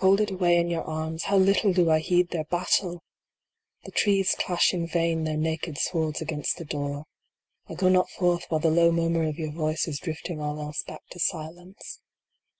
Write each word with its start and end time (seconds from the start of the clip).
Folded 0.00 0.32
away 0.32 0.56
in 0.56 0.68
your 0.68 0.82
arms, 0.82 1.22
how 1.26 1.36
little 1.36 1.72
do 1.72 1.92
I 1.92 2.00
heed 2.00 2.30
their 2.30 2.42
battle! 2.42 3.04
ANSWER 3.84 3.86
ME. 3.86 3.86
121 3.86 3.86
The 3.86 3.92
trees 4.26 4.34
clash 4.36 4.74
in 4.74 4.88
vain 4.88 5.22
their 5.22 5.36
naked 5.36 5.78
swords 5.78 6.20
against 6.20 6.56
the 6.56 6.64
door. 6.64 7.04
I 7.68 7.74
go 7.74 7.88
not 7.88 8.10
forth 8.10 8.46
while 8.48 8.58
the 8.58 8.68
low 8.68 8.90
murmur 8.90 9.22
of 9.28 9.38
your 9.38 9.52
voice 9.52 9.86
is 9.86 10.00
drifting 10.00 10.40
all 10.40 10.60
else 10.60 10.82
back 10.82 11.06
to 11.10 11.20
silence. 11.20 12.00